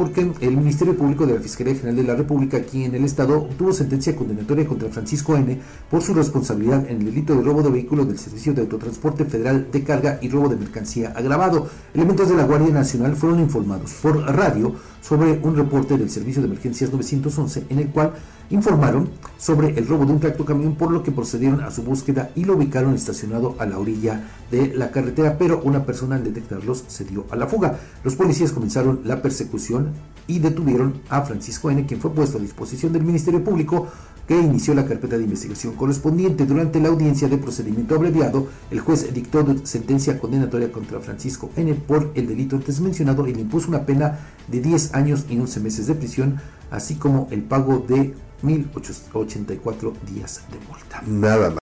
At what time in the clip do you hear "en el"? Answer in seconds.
2.84-3.04, 6.90-7.06, 17.70-17.88